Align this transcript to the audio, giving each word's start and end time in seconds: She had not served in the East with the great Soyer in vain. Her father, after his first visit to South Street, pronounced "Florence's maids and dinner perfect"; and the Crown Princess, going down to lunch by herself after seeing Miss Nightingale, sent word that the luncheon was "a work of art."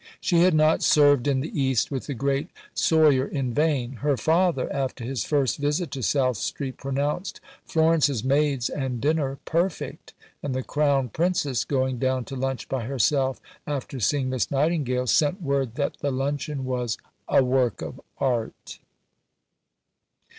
She 0.19 0.41
had 0.41 0.55
not 0.55 0.81
served 0.81 1.27
in 1.27 1.41
the 1.41 1.61
East 1.61 1.91
with 1.91 2.07
the 2.07 2.15
great 2.15 2.49
Soyer 2.73 3.23
in 3.27 3.53
vain. 3.53 3.97
Her 3.97 4.17
father, 4.17 4.67
after 4.73 5.03
his 5.03 5.23
first 5.25 5.57
visit 5.57 5.91
to 5.91 6.01
South 6.01 6.37
Street, 6.37 6.77
pronounced 6.77 7.39
"Florence's 7.67 8.23
maids 8.23 8.67
and 8.67 8.99
dinner 8.99 9.37
perfect"; 9.45 10.15
and 10.41 10.55
the 10.55 10.63
Crown 10.63 11.09
Princess, 11.09 11.63
going 11.63 11.99
down 11.99 12.25
to 12.25 12.35
lunch 12.35 12.67
by 12.67 12.85
herself 12.85 13.39
after 13.67 13.99
seeing 13.99 14.31
Miss 14.31 14.49
Nightingale, 14.49 15.05
sent 15.05 15.39
word 15.39 15.75
that 15.75 15.97
the 16.01 16.09
luncheon 16.09 16.65
was 16.65 16.97
"a 17.27 17.43
work 17.43 17.83
of 17.83 18.01
art." 18.17 18.79